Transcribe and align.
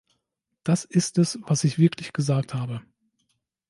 Das 0.63 0.83
ist 0.83 1.19
es, 1.19 1.37
was 1.43 1.63
ich 1.63 1.77
wirklich 1.77 2.11
gesagt 2.11 2.55
habe. 2.55 2.81